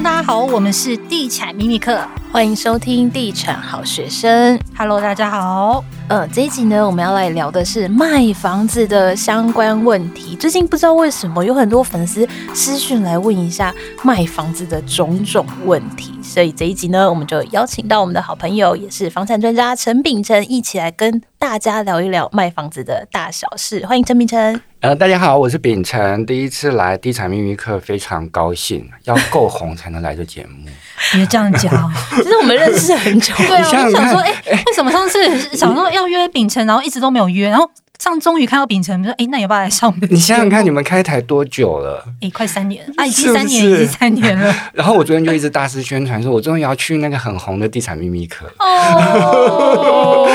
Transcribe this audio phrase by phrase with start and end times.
[0.00, 4.60] 那好，我们是地产秘密课，欢迎收听地产好学生。
[4.76, 5.82] Hello，大家好。
[6.06, 10.36] 呃，这一集呢，我们要来聊的是卖房子的相关问题。
[10.36, 23.84] 最近不知道为什么有很多粉丝私讯来问一下卖房子的种种问题，所以这一集呢，我们就邀请到我们的好朋友，也是房产专家陈秉承，一起来跟大家聊一聊卖房子的大小事。
[23.86, 24.60] 欢迎陈秉承。
[24.80, 30.66] 呃，大家好，我是秉承，第一次来地产秘密课，非常高兴，要够红才能来这节目。
[31.12, 33.32] 别这样讲， 其实我们认识很久。
[33.36, 39.94] 对啊，我就想说，哎、欸，为什么上次想说要约秉承，然后一直都没有约，然后上终于看到秉承，说，哎、欸，那你要不要来上？
[40.10, 42.04] 你想想看，你们开台多久了？
[42.20, 44.54] 哎、欸，快三年啊，已经三年，是是已经三年了。
[44.74, 48.44] 然后我昨天就一直大肆宣传，说我终于要去那个很红的地产秘密课。
[48.58, 50.28] 哦。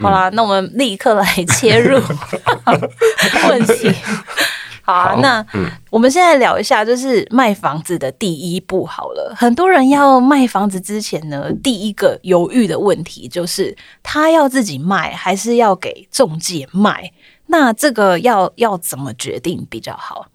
[0.00, 2.00] 好啦，那我们立刻来切入
[3.48, 3.90] 问题。
[4.84, 9.34] 好啊，好，那、嗯、我们现在聊一下，就是卖房子的第一步好了。
[9.34, 17.10] 很多人要卖房子之前呢，第一个犹豫的问题就是，他要自己卖还是要给中介卖？
[17.46, 20.26] 那这个要要怎么决定比较好？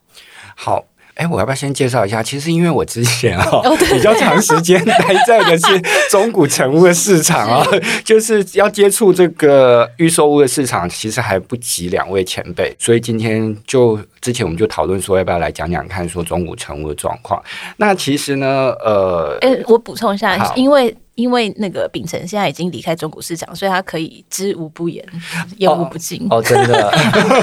[0.56, 0.84] 好。
[1.20, 2.24] 哎，我要不要先介绍一下？
[2.24, 5.66] 其实因为我之前啊、哦、比较长时间待在的是
[6.10, 7.68] 中古成屋的市场啊，
[8.06, 17.44] 就是要接触这个预售屋的市场，其实还不及两位前辈，所以今天就之前我们就讨论说要不要来讲讲看，说中古成屋的状况。
[17.76, 20.96] 那其实呢，呃，哎，我补充一下，因为。
[21.20, 25.06] 因为那个秉承现在已经离开中古市场，所以他可以知无不言，
[25.58, 26.26] 言无不尽。
[26.30, 26.90] 哦，真的。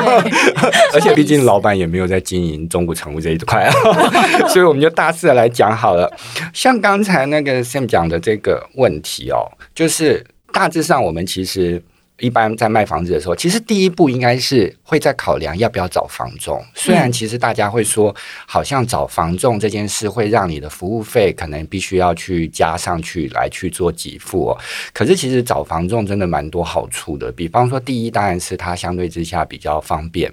[0.95, 3.73] 而且毕竟老板也没有在经营中古常务这一块啊，
[4.49, 6.11] 所以我们就大致的来讲好了。
[6.55, 11.83] 像刚才那个 Sam 讲的这个问题哦，就是大致上我们其实。
[12.19, 16.65] 一般在卖房子的时候，其实第一步应该是会在考量要不要找房仲。
[16.75, 18.15] 虽然其实大家会说，
[18.47, 24.59] 好像找房仲这件事会让你的服务费可能必须要去加上去来去做给付哦。
[24.95, 27.31] 可是其实找房仲真的蛮多好处的。
[27.31, 30.33] 比方说，第一当然是它相对之下比较方便，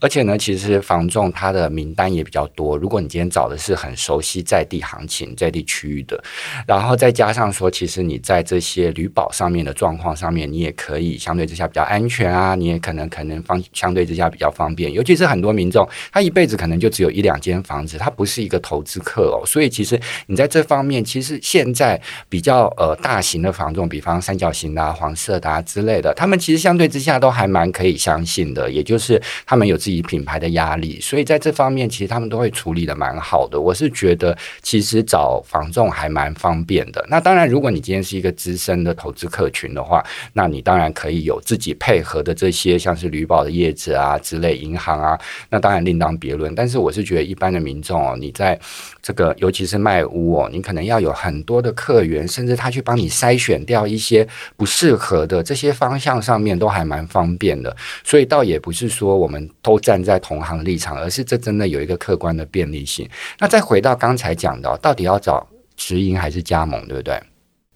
[0.00, 2.76] 而且呢，其实房仲它的名单也比较多。
[2.76, 6.22] 如果你今天找的是很熟悉在地行情、在地区域的，
[6.66, 11.21] 然后再加上说，其实你在这些旅保上面的状况上面，你也可以。
[11.22, 33.60] 相对之下比较安全啊，你也可能可能方相对之下比较方便，尤其是很多民众，他一辈子可能就只有一两间房子，他不是一个投资客哦，所以其实你在这方面，其实现在比较呃大型的房仲，比方三角形的、啊、黄色的、啊、之类的，他们其实相对之下都还蛮可以相信的，也就是他们有自己品牌的压力，所以在这方面其实他们都会处理得蛮好的。
[33.60, 37.06] 我是觉得其实找房仲还蛮方便的。
[37.08, 41.11] 那当然，如果你今天是一个资深的投资客群的话，那你当然可以。
[41.20, 45.18] 有自己配合的这些，像是旅保的业者啊之类，银行啊，
[45.50, 46.54] 那当然另当别论。
[46.54, 48.58] 但是我是觉得，一般的民众哦，你在
[49.00, 57.76] 这个尤其是卖屋哦，你可能要有很多的客源，甚至他去帮你筛选掉一些不适合的这些方向上面，都还蛮方便的。
[58.02, 63.08] 所以倒也不是说我们都站在同行立场，而是这真的有一个客观的便利性。
[63.38, 65.46] 那再回到刚才讲的，到底要找
[65.76, 67.20] 直营还是加盟，对不对？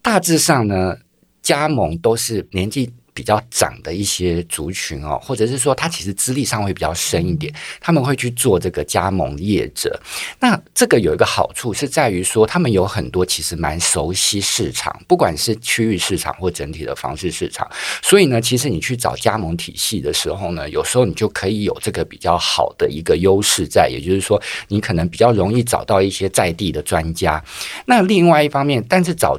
[0.02, 0.96] 大致上呢，
[1.42, 2.92] 加盟都是年纪。
[3.16, 7.50] 比较长的一些族群哦，或者是说他其实资历上会比较深一点，
[7.80, 9.98] 他们会去做这个加盟业者。
[10.38, 17.66] 那这个有一个好处是在于说，他们有很多其实蛮熟悉市场，不管是区域市场或整体的房市市场。
[18.02, 27.42] 所以呢，其实你去找加盟体系的时候呢，有时候你就可以有这个比较好的一个优势在，也就是说，你可能比较容易找到一些在地的专家。
[27.86, 29.38] 那另外一方面，但是找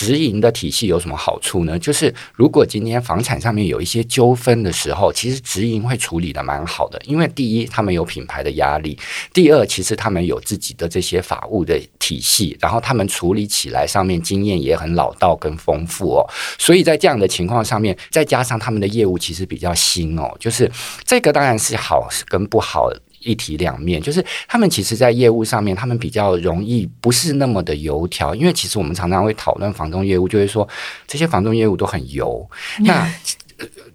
[0.00, 1.78] 直营的体系有什么好处呢？
[1.78, 6.98] 就是如果今天房产上面有一些纠纷的时候，其实直营会处理得蛮好的。
[7.04, 8.96] 因为第一，他们有品牌的压力；
[9.34, 16.26] 第二，其实他们有自己的这些法务的体系，然后他们处理起来上面经验也很老道跟丰富哦。
[16.58, 20.70] 所以在这样的情况上面，再加上他们的业务其实比较新哦，就是
[21.04, 22.90] 这个当然是好跟不好。
[23.20, 30.68] 一体两面，就是他们其实，在业务上面，他们比较容易不是那么的油条，因为其实我们常常会讨论房东业务，就会说
[31.06, 32.48] 这些房东业务都很油。
[32.80, 33.08] 那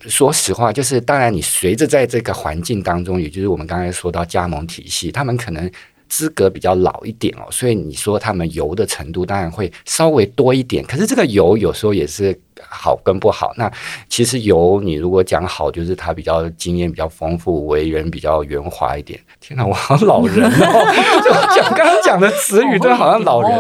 [0.08, 5.70] 说实话，就是当然，你随着在这个环境当中，也就是我们刚才说到加盟体系，他们可能
[6.08, 10.84] 资格比较老一点哦，所以你说他们油的程度当然会稍微多一点。
[10.86, 12.40] 可是这个油有时候也是。
[12.70, 13.54] 好跟不好。
[13.58, 13.72] 那
[14.10, 19.20] 其实有你如果讲好，就是他比较经验比较丰富，为人比较圆滑一点。
[19.40, 20.86] 天哪，我好像老人哦！
[21.24, 23.52] 就讲刚刚讲的词语，真的好像老人。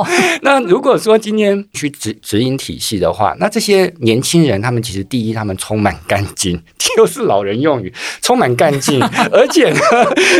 [0.41, 6.61] 那如果说今天去直直营体系的话，那这些年轻人他们其实第一，他们充满干劲，
[6.97, 9.01] 就是老人用语，充满干劲，
[9.31, 9.79] 而且呢，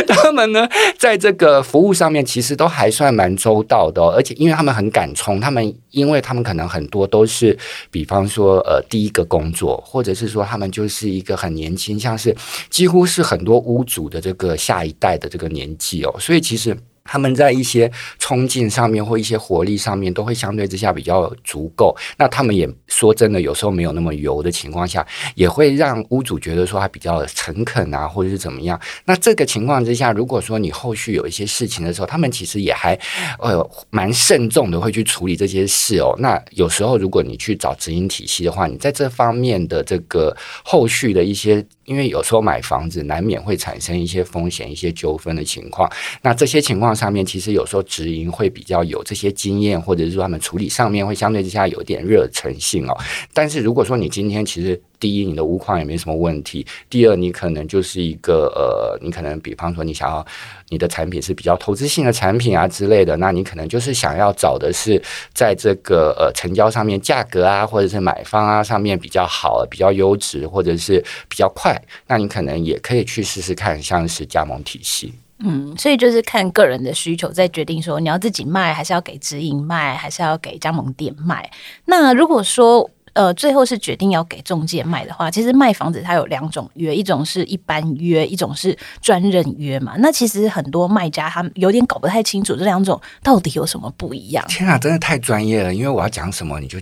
[0.08, 7.58] 他们呢，在这个服务上面其实都还算蛮周到的哦，而且因为他们很敢冲，他们因为他们可能很多都是，
[7.90, 12.36] 比方说呃第一个工作，或者是说他们就是一个很年轻，像是
[12.68, 16.76] 几乎是很多屋主的这个下一代的这个年纪哦，所以其实。
[17.06, 21.96] 他们在一些冲劲上面或一些活力上面都会相对之下比较足够。
[22.18, 28.80] 那他们也说真的，有时候没有那么油的情况下，也会让屋主觉得说他比较诚恳啊，或者是怎么样。
[29.04, 32.98] 那这个情况之下，如果说你后续有一些事情的时候，他们其实也还
[33.38, 36.14] 呃蛮慎重的会去处理这些事哦。
[36.18, 41.64] 那有时候如果你去找直营体系的话，你在这方面的这个后续的一些。
[41.86, 45.90] 因为有时候买房子难免会产生一些风险、一些纠纷的情况，
[46.22, 52.96] 那这些情况上面，其实有时候直营会比较有这些经验，或者是说他们处理上面会相对之下有点热诚性哦。
[53.32, 54.80] 但是如果说你今天其实。
[54.98, 56.66] 第一，你的屋况也没什么问题。
[56.88, 60.24] 第二，你可能就是一个呃，你可能比方说你想要
[60.68, 65.00] 你的产品是比较投资性的产品啊之类的，那你可能就是想要找的是
[65.32, 75.12] 在这个呃成交上面价格啊，或者是买方啊上面比较好、比较优质，或者是比较快，那你可能也可以去试试看，像是加盟体系。
[75.40, 81.50] 嗯，所以就是看个人的需求，再决定说你要自己卖，还是要给直营卖，还是要给加盟店卖。
[81.84, 89.94] 那如果说呃，最后是决定要给中介卖的话，其实卖房子它有两种约，一种是一般约，一种是专任约嘛。
[90.00, 94.44] 那其实很多卖家他有点搞不太清楚这两种到底有什么不一样。
[94.48, 95.74] 天啊，真的太专业了！
[95.74, 96.78] 因为我要讲什么，你就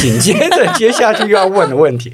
[0.00, 2.10] 紧接着接下去又要问的问题，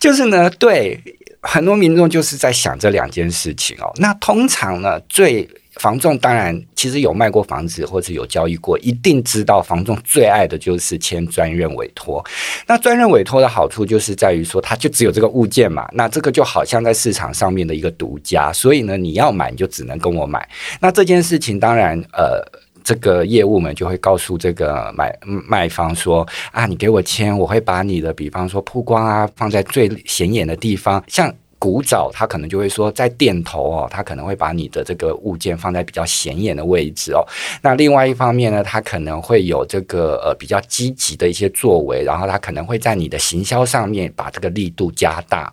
[0.00, 1.00] 就是呢，对
[1.40, 3.92] 很多民众就是在想这两件事情哦。
[3.98, 12.24] 那通常呢，最房仲当然，其实有卖过房子或者有交易过，一定知道房仲最爱的就是签专任委托。
[12.66, 20.48] 那专任委托的好处就是在于说，它就只有这个物件嘛，那这个就好像在市场上面的一个独家，所以呢，你要买你就只能跟我买。
[20.80, 22.42] 那这件事情当然，呃，
[22.82, 31.34] 这个业务们就会告诉这个买卖方说啊，你给我签，我会把你的比方说曝光啊放在最显眼的地方，像。
[31.58, 37.24] 古早他可能就会说，在店头哦，他可能会把你的这个物件放在比较显眼的位置哦。
[37.62, 45.52] 那另外一方面呢，他可能会有这个呃比较积极的一些作为，然后他可能会在你的行销上面把这个力度加大。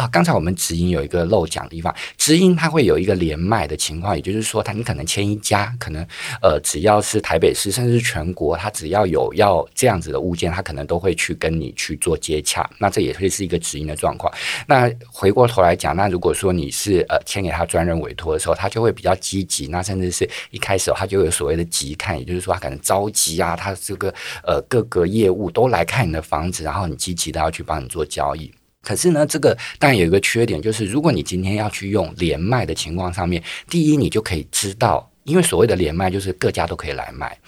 [0.00, 6.02] 啊，刚才我们直营有一个漏讲的地方，直营它会有一个连卖的情况，也就是说，它你可能签一家，可能
[6.40, 12.66] 呃只要是台北市甚至是全国，它只要有要这样子的物件，它可能都会去跟你去做接洽。
[12.78, 14.32] 那这也会是一个直营的状况。
[14.66, 24.08] 那回过头来讲，那如果说你是呃签给他专人委托的时候，他就会比较积极，那甚至是一开始他就有所谓的急看，也就是说他可能着急啊，他这个
[24.46, 28.50] 呃各个业务都来看你的房子，然后你积极的要去帮你做交易。
[28.82, 37.38] 可是呢，这个当然有一个缺点，就是如果你今天要去用连卖的情况上面，第一，你就可以知道，因为所谓的连卖就是各家都可以来卖，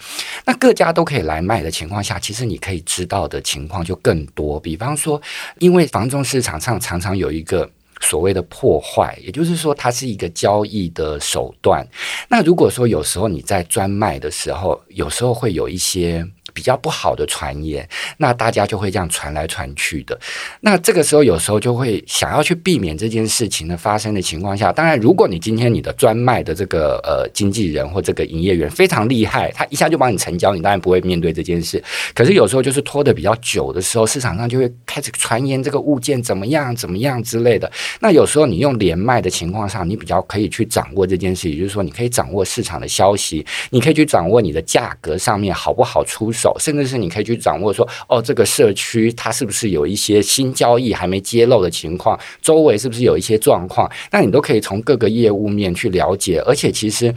[0.45, 4.59] 那各家都可以来卖的情况下，其实你可以知道的情况就更多。
[4.59, 5.19] 比方说，
[5.57, 7.69] 因为房仲市场上常常有一个
[7.99, 11.85] 所谓的破坏，也就是说，它是一个交易的手段。
[12.29, 16.25] 那如果说有时候你在专卖的时候，有时候会有一些。
[16.53, 20.17] 比较不好的传言，那大家就会这样传来传去的。
[20.61, 31.83] 那这个时候有时候就会想要去避免这件事情的发生的情况下，当然，如果你今天你的专卖的这个呃经纪人或这个营业员非常厉害，他一下就帮你成交，你当然不会面对这件事。
[32.13, 37.71] 可是有时候就是拖得比较久的时候，市场上就会开始传言这个物件怎么样怎么样之类的。
[37.99, 46.42] 那有时候你用连卖的情况下，你比较可以去掌握这件事，也就是说，你可以掌握市场的消息，你可以去掌握你的价格上面好不好出手。
[46.59, 52.19] 甚至是你可以去掌握说，哦，这个社区它是不是有一些新交易还没揭露的情况？
[52.41, 53.89] 周围是不是有一些状况？
[54.11, 56.39] 那你都可以从各个业务面去了解。
[56.45, 57.13] 而且，其实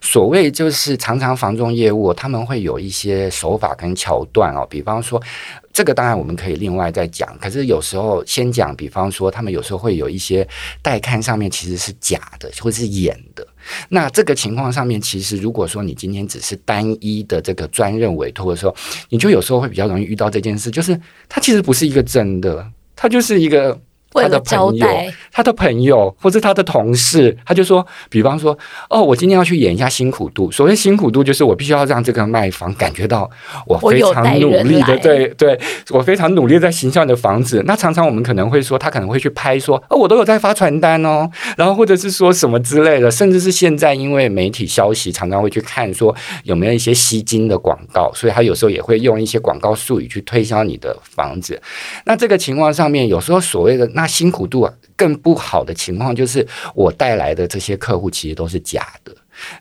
[0.00, 4.66] 所谓就是常常房仲业务，他们会有一些手法跟桥段哦。
[4.68, 5.20] 比方说，
[5.72, 7.36] 这个当然我们可以另外再讲。
[7.38, 10.46] 可是有时候先讲，比方说，他们有时候会有一些
[10.82, 13.46] 带看上面其实是假的，或是演的。
[13.88, 18.74] 那这个情况上面，其实如果说你今天只是单一的这个专任委托的时候，
[19.08, 20.98] 你就有时候会比较容易遇到这件事，就是
[21.28, 23.78] 它其实不是一个真的，它就是一个
[24.12, 24.86] 他的朋友，
[25.30, 28.56] 他的朋友或者他的同事，他就说，比方说，
[28.88, 30.50] 哦，我今天要去演一下辛苦度。
[30.50, 33.30] 所谓辛苦度，就是我必须要让这个卖房感觉到
[33.66, 35.58] 我非常努力的，对对，
[35.90, 37.62] 我非常努力在行销你的房子。
[37.66, 51.60] 那常常我们可能会说，他可能会去拍说，哦，我都有在发传单哦，然后或者是说什么之类的，甚至是现在因为媒体消息常常会去看说有没有一些吸金的广告，所以他有时候也会用一些广告术语去推销你的房子。
[52.04, 59.12] 那这个情况上面，有时候所谓的那辛苦度啊，更不好的情况就是我带来的这些客户其实都是假的。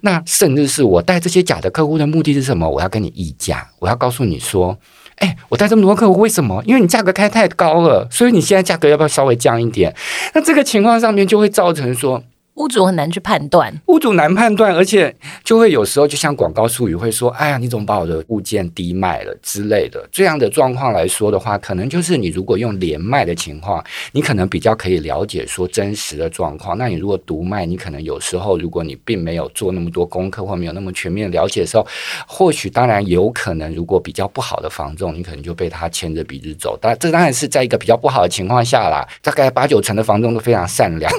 [0.02, 2.70] 那甚至是我带这些假的客户的目的是什么？
[2.70, 4.78] 我要跟你议价，我要告诉你说，
[5.16, 6.64] 哎，我带这么多客户，为什么？
[6.68, 9.96] 因为你价格开太高了，所以你现在价格要不要稍微降一点？
[10.36, 12.24] 那这个情况上面就会造成说。
[12.58, 26.76] 屋主很难去判断，屋主难判断，而且就会有时候就像广告术语会说：“哎呀，你怎么把我的物件低卖了之类的。”这样的状况来说的话，可能就是你如果用连卖的情况，你可能比较可以了解说真实的状况。
[26.80, 31.86] 那你如果独卖，你可能有时候如果你并没有做那么多功课或没有那么全面了解的时候，
[32.28, 36.76] 或许当然有可能，如果比较不好的房仲，你可能就被他牵着鼻子走。
[36.82, 41.12] 但这当然是在一个比较不好的情况下啦，大概八九成的房仲都非常善良。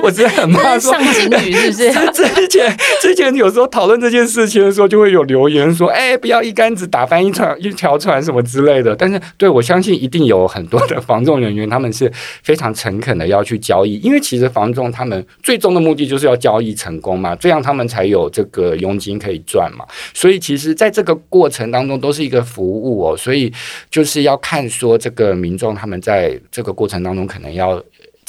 [0.00, 0.43] 我知道。
[0.78, 2.12] 上警语是不是？
[2.12, 12.10] 之前之前有时候讨论这件事情的时候，就会有留言说：“哎，不要一竿子打翻一船一条船什么之类的。”但是，对我相信一定有很多的防重人员，他们是
[12.42, 19.84] 非常诚恳的要去交易，因为其实防重他们最终的目的就是要交易成功嘛，这样他们才有这个佣金可以赚嘛。
[20.12, 23.52] 所以，其实在这个过程当中都是一个服务哦，所以
[23.90, 27.82] 就是要看说这个民众他们在这个过程当中可能要。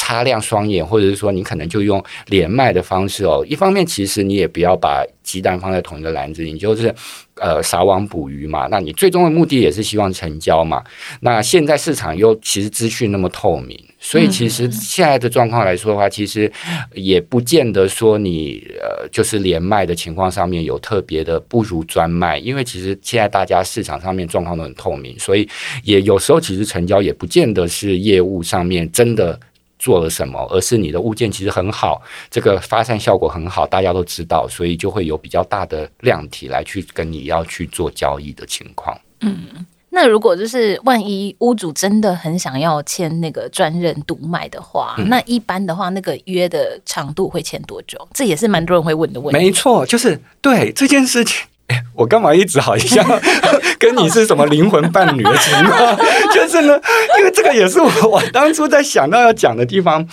[0.05, 3.43] 擦亮双眼，或者是说你可能就用连麦的方式哦。
[3.49, 6.93] 一方面，其实你也不要把鸡蛋放在同一个篮子，你就是
[7.41, 8.67] 呃撒网捕鱼嘛。
[8.69, 10.83] 那你最终的目的也是希望成交嘛。
[11.21, 16.51] 那现在市场又其实资讯那么透明，所以其实现在的状况来说的话，其实
[16.93, 25.49] 也不见得说你呃就是连麦的情况上面有特别的不如专卖，因为其实现在大家市场上面状况都很透明，所以
[25.81, 29.39] 也有时候其实成交也不见得是业务上面真的。
[29.85, 32.01] 做了什么，而是你的物件其实很好，
[32.31, 38.99] 这个发散效果很好，大家都知道，所以就会有比较大的量体来去跟你要去做交易的情况。
[39.19, 47.95] 嗯，那如果就是万一屋主真的很想要签那个专任独卖的话，嗯，那一般的话，那个约的长度会签多久？
[48.11, 49.37] 这也是蛮多人会问的问题。
[49.37, 51.45] 没错，就是对这件事情。
[51.95, 53.05] 哎，我干嘛一直好像
[53.79, 55.97] 跟你是什么灵魂伴侣的情况？
[56.33, 56.79] 就是呢，
[57.19, 60.07] 因为这个也是我我当初在想到要讲的地方。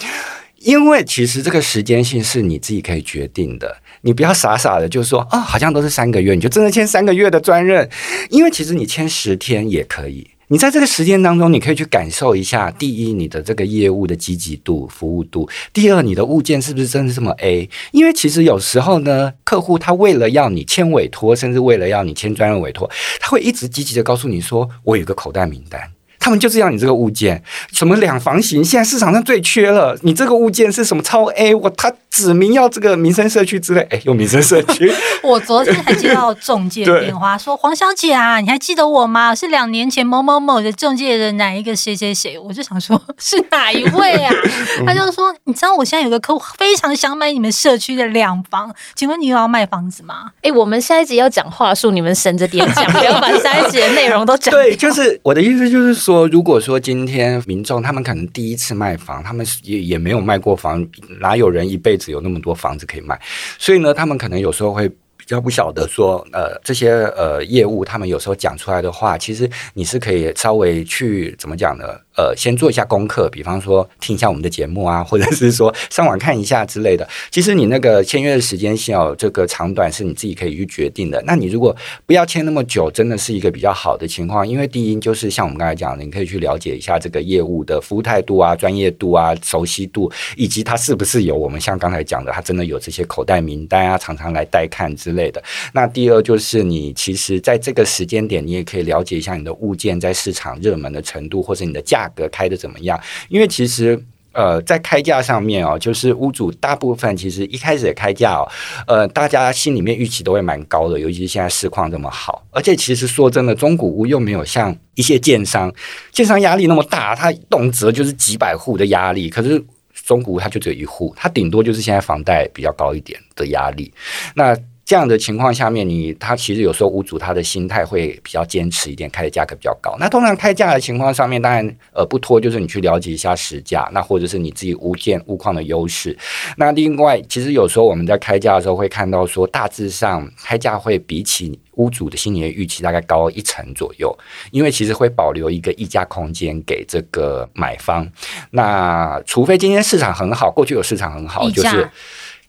[0.65, 7.91] 因为其实这个时间性是你自己可以决定的，你不要傻傻的就说啊，好像都是三个月，你就真的签三个月的专任。
[8.31, 10.25] 因为其实你签十天也可以。
[10.53, 17.71] 你在这个时间当中，你可以去感受一下：第一，你的这个业务的积极度、服务度；第二，你的物件是不是真的这么 A？
[17.93, 25.81] 因为其实有时候呢，客户他为了要你签委托，甚至为了要你签专任委托，他会一直积极的告诉你说：“我有个口袋名单。”
[26.21, 27.43] 他们就是要你这个物件，
[27.73, 29.99] 什么两房型，现在市场上最缺了。
[30.03, 31.55] 你这个物件是什么超 A？
[31.55, 34.93] 我他指明要这个民生社区之类，哎，用民生社区。
[35.25, 39.35] 我昨天还接到中介电话，说黄小姐啊，你还记得我吗？
[39.35, 42.39] 是两年前某某某的中介的哪一个谁谁谁？
[42.39, 44.31] 我就想说，是哪一位啊？
[44.87, 50.33] 他就说，你知道我现在有个客户非常想买你们社区的两房，请问你有要卖房子吗？
[50.43, 54.53] 哎，我们下一集要讲话术，你们省着点讲，不要把下一集的内容都讲。
[54.53, 56.03] 对，就是我的意思，就是。
[56.03, 60.85] 说，如果说今天民众他们可能第一次卖房，他们也也没有卖过房，
[61.21, 63.21] 哪有人一辈子有那么多房子可以卖？
[63.59, 71.85] 所以呢，他们可能有时候会比较不晓得说，呃，这些呃业务，他们有时候讲出来的话，其实你是可以稍微去怎么讲呢？
[72.15, 77.09] 呃，先做一下功课，比方说听一下我们的节目啊， 或者是说上网看一下之类的。
[77.31, 81.23] 其实你那个签约的时间线哦，这个长短是你自己可以去决定的。
[81.27, 84.47] 那你如果不要签那么久，真的是一个比较好的情况。
[84.47, 95.43] 因为第一就是像我们刚才讲的，你可以去了解一下这个业务的服务态度啊、专业度啊、熟悉度，以及他是不是有我们像刚才讲的，他真的有这些口袋名单啊，常常来带看之类的。
[95.73, 102.02] 那第二就是你其实在这个时间点，你也可以了解一下你的物件在市场热门的程度，或者你的价。
[102.03, 103.01] 价格开的怎么样？
[103.29, 108.49] 因为其实呃，在开价上面哦，就是屋主大部分其实一开始的开价哦，
[108.87, 115.71] 呃，大家心里面预期都会蛮高的，尤其是现在市况这么好，而且其实说真的，中古屋又没有像一些建商，
[116.11, 123.93] 建商压力那么大，它动辄就是几百户的压力，可是中古屋它就只有一户，它顶多就是现在房贷比较高一点的压力，
[124.35, 124.57] 那。
[124.85, 129.97] 这样的情况下面，你他其实有时候屋主他的心态会比较坚持一点，开的价格比较高。
[129.99, 136.17] 那通常开价的情况上面，当然呃不拖就是你去了解一下实价，那或者是你自己物件物况的优势。
[136.57, 144.13] 那另外，其实有时候我们在开价的时候会看到说，大致上开价会比起屋主的心理的预期大概高一成左右，
[144.51, 148.07] 因为其实会保留一个溢价空间给这个买方。
[148.51, 151.89] 那除非今天市场很好，过去有市场很好，就是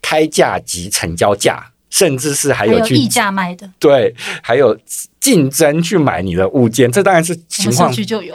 [0.01, 1.69] 开价及成交价。
[1.93, 4.75] 甚至是还有去议价卖的，对，还有
[5.19, 7.91] 竞争去买你的物件，这当然是情况。
[7.91, 8.33] 就有，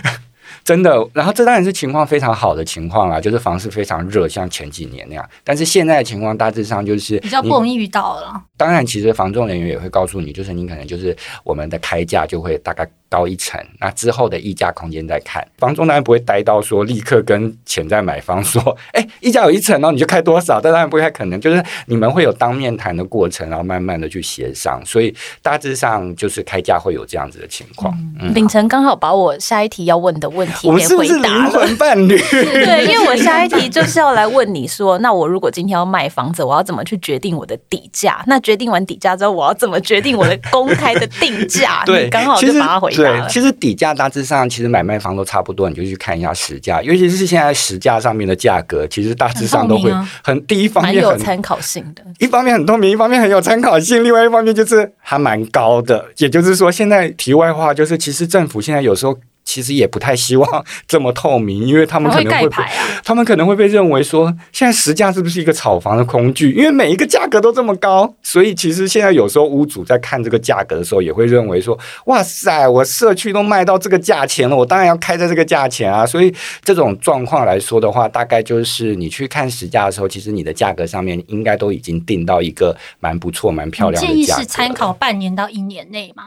[0.62, 1.02] 真的。
[1.14, 5.26] 然后这当然是情况非常好的情况啦，就是房市非常热，像前几年那样。
[5.42, 8.38] 但是现在的情况大致上就是比较不容易遇到了。
[8.58, 12.86] 当然，其实房仲人员也会告诉你，就是你可能就是我们的开价就会大概。
[13.10, 15.46] 高一层，那之后的溢价空间再看。
[15.58, 18.62] 房仲当然不会呆到说立刻跟潜在买方 说，
[18.92, 20.60] 哎、欸，议价有一层哦，你就开多少？
[20.60, 24.80] 但当然不太可能，就是你们会有当面谈的过程，然后慢慢的去协商。
[24.86, 25.12] 所以
[25.42, 27.92] 大致上就是开价会有这样子的情况。
[28.20, 31.04] 嗯，秉承刚好把我下一题要问的问题给回答了。
[31.04, 32.16] 是是灵魂伴侣？
[32.30, 38.22] 对，因为我下一题就是要来问你说，那我如果今天要卖房子，我要怎么去决定我的底价？
[38.28, 41.82] 那决定完底价之后，我要怎么决定我的公开的定价？
[41.84, 42.99] 对，刚好就把它回答。
[43.02, 56.04] 对，其实底价大致上其实买卖方都差不多，你就去看一下实价，尤其是现在实价上面的价格，其实大致上都会很，很第一方面很有参考性的，一方面很透明，一方面很有参考性，另外一方面就是还蛮高的。
[56.18, 59.18] 也就是说，现在题外话就是，其实政府现在有时候。
[59.50, 62.56] 其实也不太希望这么透明，因为他们可能会被，
[63.02, 66.52] 他们可能会被认为说，现在实价是不是一个炒房的工具？
[66.52, 76.06] 因为每一个价格都这么高，所以其实现在有时候屋主在看这个价格的时候，也会认为说，哇塞，我社区都卖到这个价钱了，我当然要开在这个价钱啊。
[76.06, 84.14] 所以这种状况来说的话，大概就是你去看实价的时候，其实你的价格上面应该都已经定到一个蛮不错、蛮漂亮的价格。
[84.14, 86.26] 建议是参考半年到一年内吗？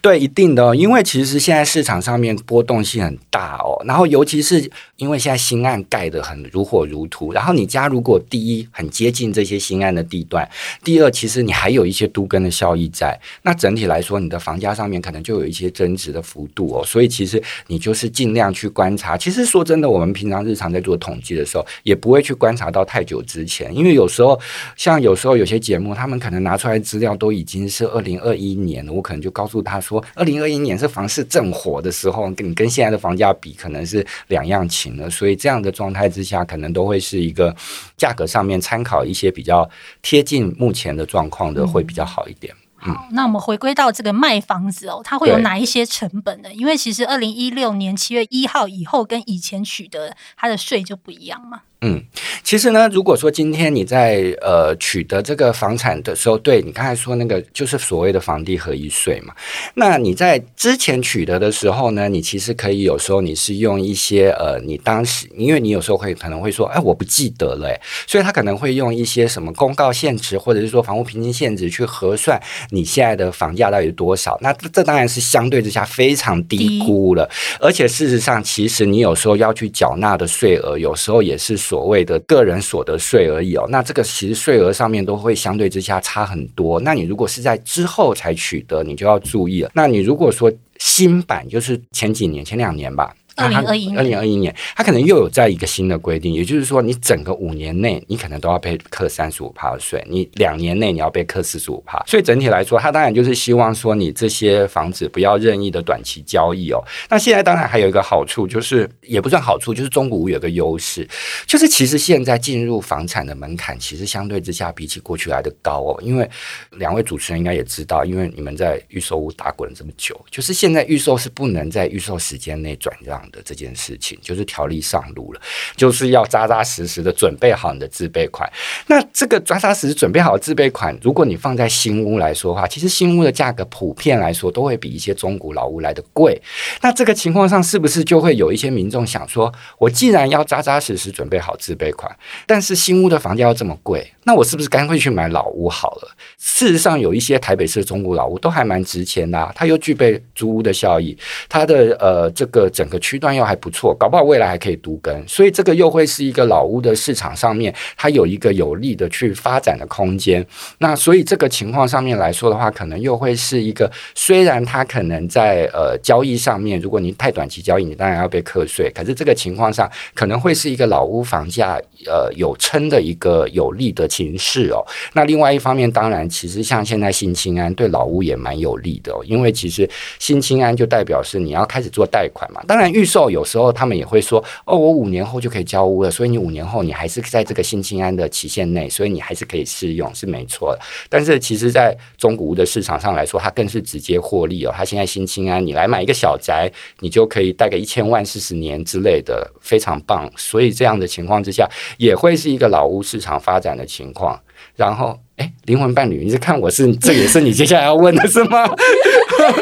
[0.00, 10.48] 对，一定的，因为其实现在市场上面波动性很大哦，然后尤其是因为现在新案盖得很如火如荼，然后你家如果第一很接近这些新案的地段，
[10.82, 19.16] 第二其实你还有一些都更的效益在，那整体来说你的房价上面可能就有一些增值的幅度哦，所以其实你就是尽量去观察。
[19.16, 24.40] 其实说真的，我们平常日常在做统计的时候，也不会去观察到太久之前，因为有时候
[24.76, 37.54] 像有时候有些节目，他们可能拿出来资料都已经是二零二一年了，我可能就告诉他说，二零二一年是房市正火的时候，跟你跟现在的房价比可能是两样情了，所以这样的状态之下，可能都会是一个
[37.96, 39.68] 价格上面参考一些比较
[40.00, 42.54] 贴近目前的状况的，会比较好一点。
[42.84, 46.52] 好，那我们回归到这个卖房子哦，它会有哪一些成本呢？
[46.52, 51.62] 因为其实二零一六年七月一号以后跟以前取得它的税就不一样嘛。
[51.86, 52.02] 嗯，
[52.42, 59.34] 其实呢，如果说今天你在呃取得这个房产的时候，对你刚才说那个就是所谓的房地合一税嘛，
[59.74, 72.40] 那你在之前取得的时候呢，你其实可以有时候你是用一些呃，你当时因为你有时候会可能会说，哎，我不记得了，哎，所以他可能会用一些什么公告限值或者是说房屋平均限值去核算
[72.74, 77.26] 你现在的房价到底是多少，那这当然是相对之下非常低估了，
[77.58, 81.54] 而且事实上，其实你有时候要去缴纳的税额，有时候也是。
[81.64, 86.78] 所谓的个人所得税而已哦，那这个其实税额上面都会相对之下差很多。
[86.80, 89.70] 那你如果是在之后才取得，你就要注意了。
[89.72, 93.14] 那你如果说新版，就是前几年、前两年吧。
[93.36, 102.00] 二零二一年，二零二一年，它可能又有在一个新的规定，也就是说，你整个五年内，你可能都要被课三十五趴的税；你两年内，你要被课四十五趴。
[102.06, 106.80] 所以整体来说，它当然就是希望说，你这些房子不要任意的短期交易哦。
[107.10, 111.08] 那现在当然还有一个好处，就是也不算好处，就是中古屋有个优势，
[111.46, 116.00] 就是其实现在进入房产的门槛，其实相对之下比起过去来的高哦。
[116.02, 116.28] 因为
[116.70, 123.23] 两位主持人应该也知道，因为你们在预售屋打滚了这么久，就是现在预售是不能在预售时间内转让。
[123.30, 125.40] 的这件事情就是条例上路了，
[125.76, 128.50] 就是要扎扎实实的准备好你的自备款。
[128.86, 136.40] 那这个扎扎实实准备好自备款，如果你放在新屋来说的话，其实新屋的价格普遍来说都会比一些中古老屋来的贵。
[136.80, 142.14] 那这个情况上，是不是就会有一些民众想说，我既然要扎扎实实准备好自备款，
[142.46, 146.16] 但是新屋的房价要这么贵，那我是不是干脆去买老屋好了？
[146.46, 151.16] 事实上，有一些台北市的中古老屋都还蛮值钱的，它又具备租屋的效益，
[151.48, 153.18] 它的呃这个整个区。
[153.24, 160.44] 段又还不错，搞不好未来还可以独耕，所以这个又会是一个老屋的市场上面，它有一个有利的去发展的空间。
[160.76, 174.84] 那所以这个情况上面来说的话，可能又会是一个，虽然它可能在呃交易上面，如果你太短期交易，你当然要被课税，可是这个情况上可能会是一个老屋房价呃有撑的一个有利的情势哦。
[175.14, 182.60] 那另外一方面，当然其实像现在新青安对老屋也蛮有利的哦，因为其实新青安就代表是你要开始做贷款嘛。
[182.66, 190.80] 当然预售有时候他们也会说，哦，我五年后就可以交屋了，所以你五年后你还是在这个新青安的期限内，所以你还是可以适用，是没错的。
[191.08, 194.72] 但是其实，在中古屋的市场上来说，它更是直接获利哦。
[194.76, 200.28] 它现在新青安，你来买一个小宅，你就可以贷个一千万四十年之类的，非常棒。
[200.36, 201.68] 所以这样的情况之下，
[201.98, 204.40] 也会是一个老屋市场发展的情况。
[204.76, 208.66] 然后，哎，灵魂伴侣，你是看我是这也是你接下来要问的是吗？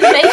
[0.01, 0.29] 没有，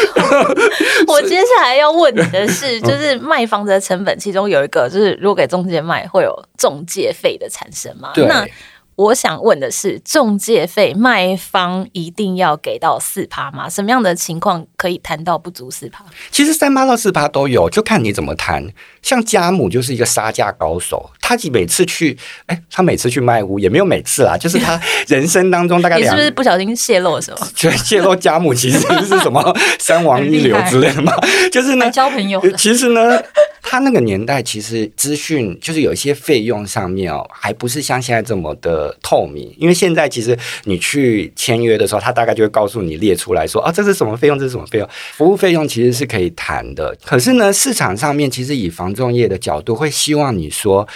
[1.08, 8.12] 我接下来要问你的是，就是卖房子的成本，其中有一个就是如果给中介卖，会有中介费的产生吗？
[8.14, 8.26] 对。
[8.26, 8.48] 那
[8.96, 13.70] 我想问的是，中介费卖方一定要给到四趴吗？
[13.70, 16.04] 什么样的情况可以谈到不足四趴？
[16.32, 18.68] 其实三趴到四趴都有，就看你怎么谈。
[19.02, 27.48] 像家母就是一个杀价高手，他每次去，哎，他每次去卖屋也没有每次啦，就是他人生当中大概两， 你是不是不小心泄露什么？
[27.56, 31.14] 就泄露家母其实 是什么三王一流之类的嘛？
[31.52, 32.42] 就是呢，交朋友。
[32.58, 33.22] 其实呢。
[33.62, 39.54] 他那个年代其实资讯就是有一些费用上面哦，还不是像现在这么的透明。
[39.60, 44.90] 因为现在其实你去签约的时候，他大概就会告诉你列出来说啊，这是什么费用，这是什么费用。
[45.14, 46.98] 服务费用其实是可以谈的。
[47.06, 50.88] 可是呢，市场上面其实以房仲业的角度会希望你说，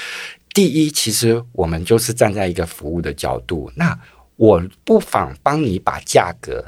[0.53, 3.99] 第一，其实我们就是站在一个服务的角度，那
[4.35, 6.63] 我不妨帮你把价格。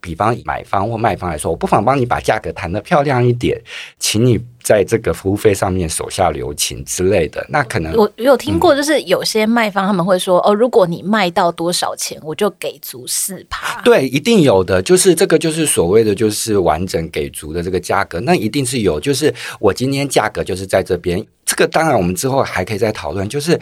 [0.00, 3.60] 比方买方或卖方来说，我不妨帮你把价格谈得漂亮一点，
[3.98, 7.44] 请你在这个服务费上面手下留情之类的。
[7.48, 13.80] 那可能我有听过，就是有些卖方他们会说，嗯、哦，如果你卖到多少钱，我就给足四趴。
[13.82, 18.98] 对，一定有的，就是这个就是所谓的就是完整给足的这个价格，那一定是有。
[18.98, 23.58] 就是我今天价格就是在这边，这个当然我们之后还可以再讨论，就是。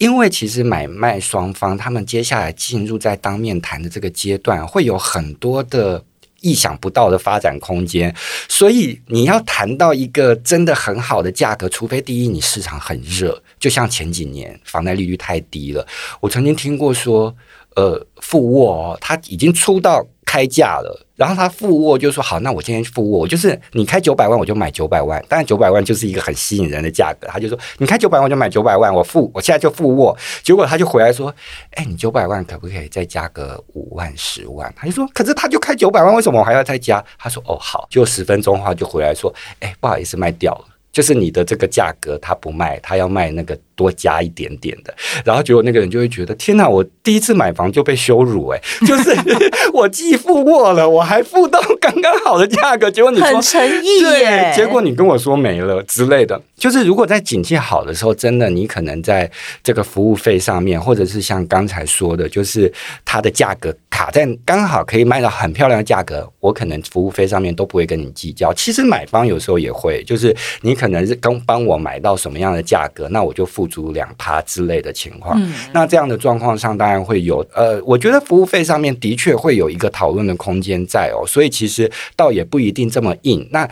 [0.00, 6.02] 因为其实买卖双方他们接下来进入在当面谈的这个阶段，会有很多的
[6.40, 8.14] 意想不到的发展空间，
[8.48, 15.86] 所以你要谈到一个真的很好的价格，除非第一你市场很热，就像前几年房贷利率太低了，
[16.20, 17.36] 我曾经听过说，
[17.76, 20.06] 呃，富沃哦，他已经出到。
[20.26, 31.30] 开价了，然后他附沃就说好，那我今天附沃，就是你开九百万我就买九百万，当然九百万就是一个很吸引人的价格，他就说你开九百万就买九百万，我付我现在就附沃，结果他就回来说，
[31.72, 34.72] 哎，你九百万可不可以再加个五万十万？
[34.74, 37.04] 他就说，可是他就开九百万，为什么我还要再加？
[37.18, 43.58] 他说哦好，就十分钟后就回来说，哎，不好意思卖掉了，就是你的这个价格他不卖，他要卖那个。
[43.80, 46.68] 多加一点点的，然后结果那个人就会觉得天哪！
[46.68, 49.16] 我第一次买房就被羞辱哎、欸，就是
[49.72, 56.38] 我既付过了，我还付到刚刚好的价格，结果你说很诚意耶，结果你跟我说没了之类的。
[56.58, 59.30] 就是如果在景气好的时候，真的你可能在
[59.62, 62.70] 这个服务费上面，或者是像刚才说的，就是
[63.02, 68.52] 它的价格卡在刚好可以卖到很漂亮的价格，我可能服务费上面都不会跟你计较。
[68.52, 73.69] 其实买方有时候也会，就是你可能是刚帮我买到什么样的价格，那我就付。
[73.70, 83.48] 足两趴之类的情况，嗯，那这样的状况上当然会有，呃，我觉得服务费上面的确会有一个讨论的空间在哦，所以其实倒也不一定这么硬。
[83.50, 83.66] 那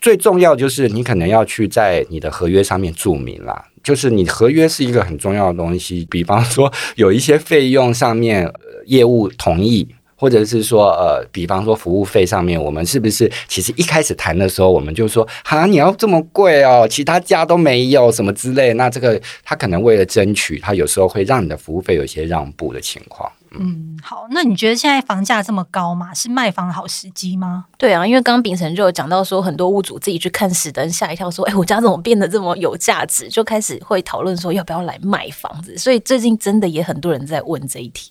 [0.00, 9.88] 最重要就是你可能要去在你的合约上面注明啦，就是你合约是一个很重要的东西，比方说有一些费用上面，呃，业务同意。
[10.18, 18.74] 或者是说，呃，比方说服务费上面，我们是不是其实一开始谈的时候，我们就说，哈，你要这么贵哦，其他家都没有什么之类。
[18.74, 23.30] 那这个他可能为了争取，他有时候会让你的服务费有一些让步的情况。
[23.52, 26.12] 嗯，嗯，好，那你觉得现在房价这么高嘛？
[26.12, 27.66] 是卖房的好时机吗？
[27.78, 33.28] 对啊，因为刚刚秉承就有讲到说，很多屋主自己去看实登吓一跳，说，哎，我家怎么变得这么有价值？
[33.28, 35.78] 就开始会讨论说要不要来卖房子。
[35.78, 38.10] 所以最近真的也很多人在问这一题。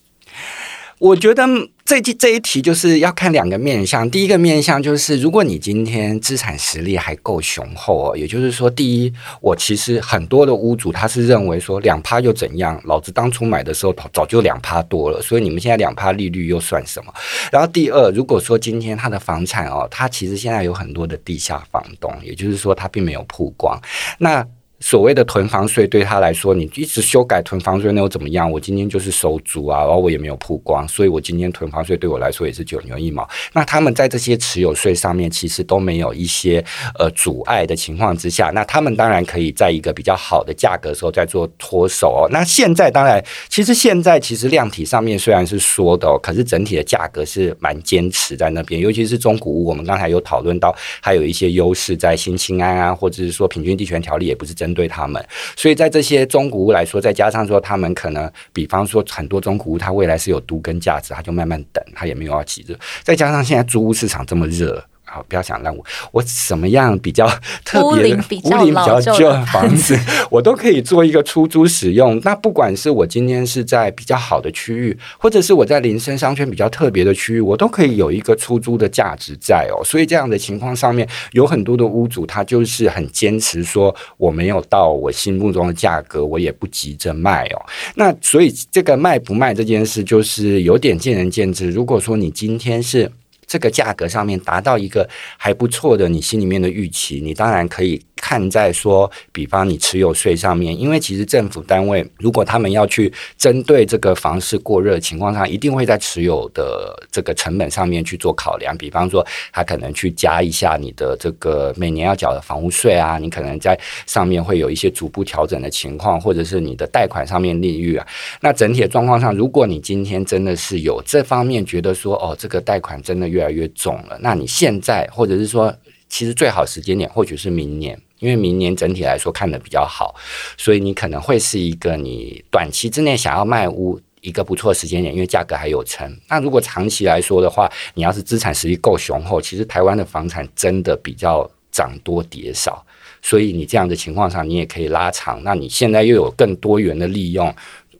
[0.99, 1.45] 我觉得
[1.87, 4.11] 这这一题就是要看两个面向。
[4.11, 12.77] 第一个面向就是，如果你今天资产实力还够雄厚哦，也就是说，第一，我其实很多的屋主他是认为说两趴又怎样？
[12.83, 17.13] 老子当初买的时候早就两趴多了，所以你们现在两趴利率又算什么？
[17.53, 23.81] 然后第二，如果说今天他的房产哦，他其实现在有很多的地下房东，也就是说他并没有曝光，
[24.19, 24.45] 那。
[24.79, 28.49] 所谓的囤房税对他来说，你一直修改囤房税，那又怎么样？
[28.49, 33.27] 我今天就是收租啊，然后我也没有曝光，所以我今天囤房税对我来说也是九牛一毛。
[33.53, 36.63] 那他们在这些持有税上面其实都没有一些
[36.99, 42.29] 呃阻碍的情况之下，那他们当然可以在一个比较好的价格的时候再做脱手哦。
[42.31, 55.25] 那现在当然，其实现在其实量体上面虽然是说的，可是整体的价格是蛮坚持在那边，尤其是中古屋，我们刚才有讨论到，还有一些优势在新青安啊，或者是说平均地权条例也不是真针对他们，
[55.55, 62.77] 所以在这些中古屋来说，再加上说他们可能，比方说很多中古屋，它未来是有独根价值，他就慢慢等，他也没有要急着。
[63.01, 64.83] 再加上现在租屋市场这么热。
[65.09, 67.25] 好，不要想让我我什么样比较
[67.63, 69.97] 特别的屋龄比较旧的房子，
[70.29, 72.19] 我都可以做一个出租使用。
[72.25, 79.81] 那不管是我今天是在比较好的区域，或者是我在林森商圈比较特别的区域，我都可以有一个出租的价值在哦。
[79.85, 87.65] 所以这样的情况上面，有很多的屋主他就是很坚持说，我没有到我心目中的价格，我也不急着卖哦。
[87.95, 91.71] 那所以这个卖不卖这件事，就是有点见仁见智。
[91.71, 93.09] 如果说你今天是。
[93.47, 97.99] 这个价格上面达到一个还不错的你心里面的预期，你当然可以。
[98.17, 108.77] 看在说，比方你持有税上面，因为其实政府单位如果他们要去针对这个房市过热情况下，一定会在持有的这个成本上面去做考量。
[108.77, 118.07] 比方说，他可能去加一下你的这个每年要缴的房屋税啊，你可能在上面会有一些逐步调整的情况，或者是你的贷款上面利率啊。
[118.41, 125.73] 那整体的状况上，如果你今天真的是有这方面觉得说，哦，这个贷款真的越来越重了，那你现在或者是说，
[126.09, 127.99] 其实最好时间点或许是明年。
[128.19, 130.15] 因为明年整体来说看的比较好，
[130.57, 136.11] 所以你可能会是一个你短期之内想要卖屋一个不错的时间点，因为价格还有撑。
[136.27, 142.85] 那如果长期来说的话，你要是资产实力够雄厚，其实台湾的房产真的比较涨多跌少，
[143.21, 145.41] 所以你这样的情况下，你也可以拉长。
[145.43, 147.53] 那你现在又有更多元的利用。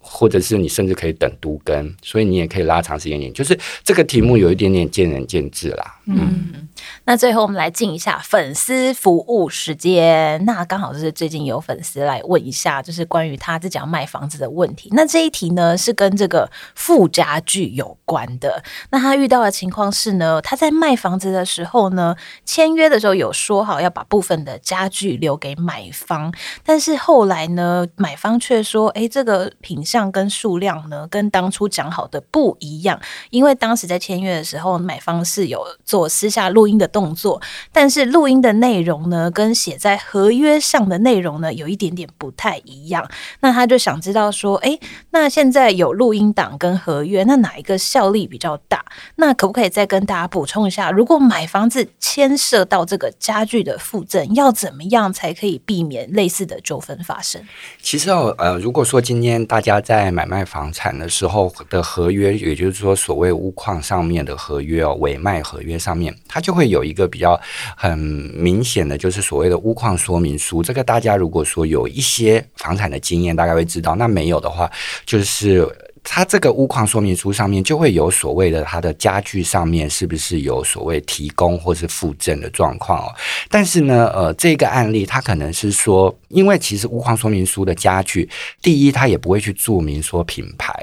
[0.10, 3.34] 或者是你甚至可以等都更，所以你也可以拉长时间点。
[3.34, 6.00] 就是这个题目有一点点见仁见智啦。
[6.06, 6.70] 嗯，
[7.08, 10.44] 那最后我们来进一下粉丝服务时间。
[10.44, 14.90] 那刚好就是最近有粉丝来问一下，就是关于他自己要卖房子的问题。
[14.92, 18.62] 那这一题呢是跟这个附家具有关的。
[18.90, 26.34] 那他遇到的情况是呢，他在卖房子的时候呢，签约的时候有说好要把部分的家具留给买方，
[26.66, 30.12] 但是后来呢，买方却说，哎，这个品相。
[30.12, 33.00] 跟数量呢，跟当初讲好的不一样。
[33.30, 37.40] 因为当时在签约的时候，买方是有做私下录音的动作，
[37.72, 43.08] 但是录音的内容呢，跟写在合约上的内容呢，有一点点不太一样。
[43.42, 44.80] 那他就想知道说，诶，
[45.12, 48.84] 那现在有录音档跟合约，那哪一个效力比较大？
[49.18, 50.90] 那可不可以再跟大家补充一下？
[50.90, 57.40] 如果买房子牵涉到这个家具的附赠，要怎么样才可以避免类似的纠纷发生？
[57.80, 67.40] 其实哦，呃，如果说今天大家在买卖房产的时候的合约，也就是说所谓屋况上面的合约哦，委卖合约上面，它就会有一个比较
[67.76, 70.64] 很明显的，就是所谓的屋况说明书。
[70.64, 73.96] 这个大家如果说有一些房产的经验，大概会知道。
[73.96, 74.72] 那没有的话，
[75.06, 75.68] 就是。
[76.10, 83.12] 它这个屋况说明书上面就会有所谓的它的家具上面是不是有所谓提供或是附赠的状况哦？
[83.50, 88.30] 但是呢，呃，这个案例它可能是说，因为其实屋况说明书的家具，
[88.62, 90.74] 第一它也不会去注明说品牌，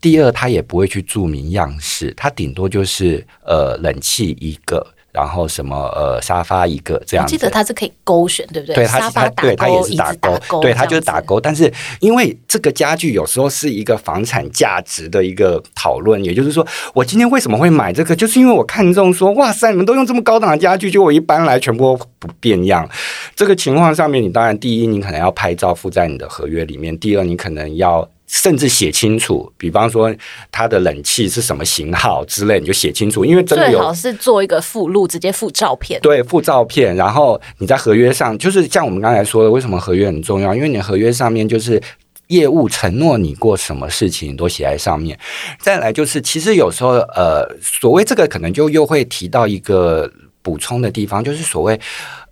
[0.00, 4.94] 第二它也不会去注明样式，它顶多就是呃冷气一个。
[5.12, 8.76] 然后什么呃沙发一个这样子，我记得它是可以勾选，对不对？
[8.76, 11.40] 对，它它对它也是打勾，对它就是打勾。
[11.40, 22.88] 但是因为这个家具有时候是一个房产价值的一个讨论，也就是说，我今天为什么会买这个，就是因为我看中说，哇塞，你们都用这么高档的家具，就我一搬来全部不变样。
[23.34, 28.08] 这个情况上面，你当然第一，你可能要拍照附在你的合约里面；第二，你可能要。
[28.32, 30.14] 甚至写清楚，比方说
[30.52, 36.00] 它的冷气是什么型号之类，你就写清楚，因为真的有，最好是做一个附录，直接附照片。
[36.00, 40.54] 对，附照片，然后你在合约上，就是像我们刚才说的，为什么合约很重要？
[40.54, 41.82] 因为你合约上面就是
[42.28, 45.18] 业务承诺你过什么事情都写在上面。
[45.58, 50.08] 再来就是，其实有时候呃，所谓这个可能就又会提到一个
[50.40, 51.80] 补充的地方，就是所谓。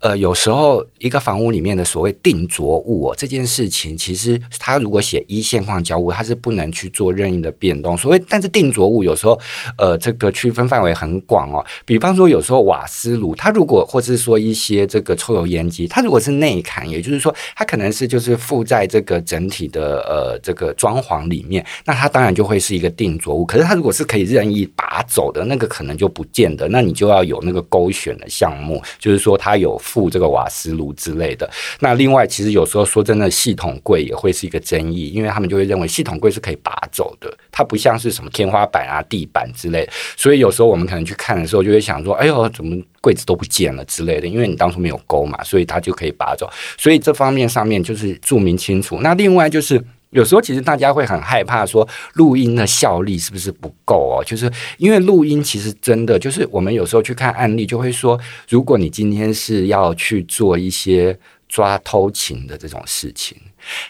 [0.01, 7.97] 呃，有时候一个房屋里面的所谓定着物哦，这件事情其实它如果写一线框交物，它是不能去做任意的变动。
[7.97, 9.39] 所谓但是定着物有时候
[9.77, 11.65] 呃这个区分范围很广哦。
[11.85, 23.45] 比方说有时候瓦斯炉，它如果或是说一些这个抽油烟机，它如果是内砍，也就是说它可能是就是附在这个整体的呃这个装潢里面，那它当然就会是一个定着物。
[23.45, 26.67] 可是它如果是可以任意拔走的那个，可能就不见得。
[26.69, 31.49] 那你就要有那个勾选的项目，就是说它有付这个瓦斯炉之类的。
[31.79, 39.89] 那另外，其实有时候说真的，系统柜也会是一个争议，因为他们就会认为系统柜是可以拔走的，它不像是什么天花板啊、地板之类。
[40.15, 46.47] 所以有时候我们可能去看的时候，就会想说：“哎呦，怎么柜子都不见了之类的？”因为你当初没有勾嘛，所以它就可以拔走。
[46.77, 48.99] 所以这方面上面就是注明清楚。
[49.01, 49.83] 那另外就是。
[50.11, 54.23] 有时候其实大家会很害怕说录音的效力是不是不够哦？
[54.25, 58.19] 就是因为录音其实真的就是我们有时候去看案例就会说，
[58.49, 61.17] 如果你今天是要去做一些
[61.47, 63.37] 抓偷情的这种事情，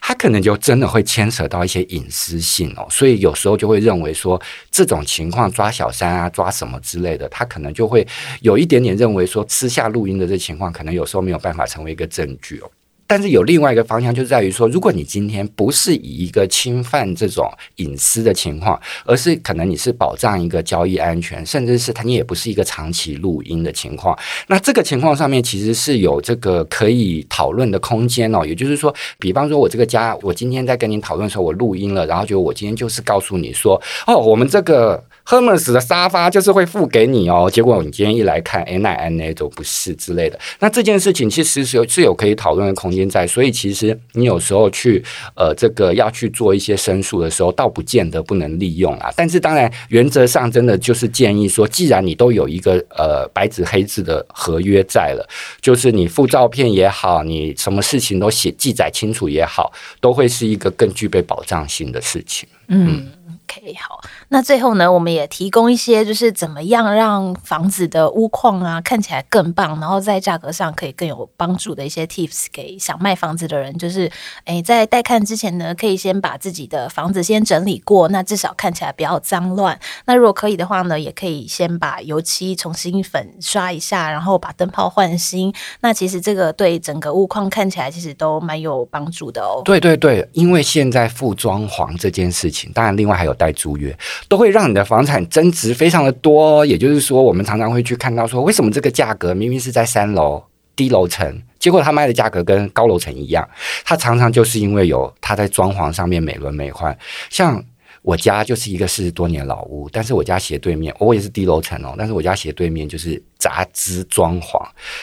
[0.02, 2.86] 它可能就真的会牵扯到一些隐私性哦。
[2.90, 8.06] 所以有时候就会认为说这种情况抓小三啊、抓什么之类的，他可能就会
[8.42, 12.70] 有一点点认为说私下录音的这情况，可能有时候没有办法成为一个证据哦。
[13.10, 28.46] 但是有另外一个方向，就在于说，如果你今天不是以一个侵犯这种隐私的情况，而是可能你是保障一个交易安全，甚至是它你也不是一个长期录音的情况，那这个情况上面其实是有这个可以讨论的空间哦。
[28.46, 35.04] 也就是说，比方说我这个家，我今天在跟你讨论的时候，我录音了，然后就我今天就是告诉你说，哦，我们这个。
[35.26, 40.40] Hermes 的沙发就是会付给你哦，结果你今天一来看，哎，那哎那都不是之类的。
[40.60, 45.04] 那这件事情其实是有是有可以讨论的空间在，所以其实你有时候去
[45.36, 49.12] 呃这个要去做一些申诉的时候，倒不见得不能利用啊。
[49.16, 55.30] 但是当然原则上真的就是建议说，既然你都有一个呃白纸黑字的合约在了，
[55.62, 62.50] 就是你附照片也好，你什么事情都写记载清楚也好，都会是一个更具备保障性的事情。
[62.70, 63.08] 嗯。
[63.52, 64.00] OK，好，
[64.32, 74.12] 那最后呢，我们也提供一些，就是怎么样让房子的屋况啊看起来更棒，然后在价格上可以更有帮助的一些 Tips 给想卖房子的人，就是
[74.46, 79.80] 诶，在带看之前呢，可以先把自己的房子先整理过，那至少看起来不要脏乱。
[80.06, 85.52] 那如果可以的话呢，也可以先把油漆重新粉刷一下，然后把灯泡换新。
[85.80, 89.64] 那其实这个对整个屋况看起来其实都蛮有帮助的哦。
[89.66, 93.34] 对对对，因为现在付装潢这件事情，当然另外还有。
[93.40, 100.44] 带租约都会让你的房产增值非常的多，也就是说，我们常常会去看到说，为什么这个价格明明是在三楼
[100.76, 103.48] 低楼层，结果他卖的价格跟高楼层一样？
[103.84, 106.96] 他常常就是因为有他在装潢上面美轮美奂。
[107.30, 107.64] 像
[108.02, 114.62] 我家就是一个四十多年老屋，但是我家斜对面，我也是低楼层哦，但是我家斜对面就是杂支装潢，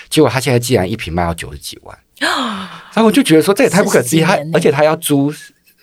[0.09, 5.33] 结果他现在竟然一平卖到九十几万， 然后我就觉得说，这也太不可思议，他而且他要租。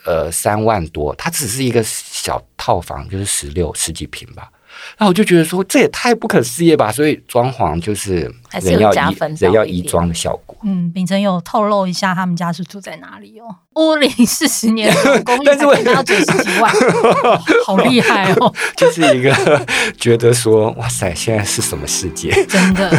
[0.05, 4.49] 呃，三万多，它只是一个小套房，就是十六十几平吧。
[4.97, 6.91] 那我就觉得说，这也太不可思议吧。
[6.91, 8.21] 所以装潢就是
[8.59, 10.57] 人要移人要移装的效果。
[10.63, 13.55] 嗯，秉承有透露一下他们家是住在哪里哦？
[13.75, 16.73] 屋龄四十年的 公寓，但是我要九十几万，
[17.65, 18.51] 好厉害哦！
[18.75, 19.31] 就是一个
[19.97, 22.31] 觉得说，哇塞，现在是什么世界？
[22.49, 22.91] 真的。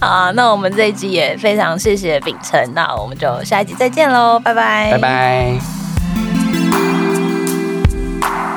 [0.00, 5.85] 好，那我们这一集也非常谢谢秉承，那我们就下一集再见喽，拜拜，拜拜。
[8.26, 8.55] Thank you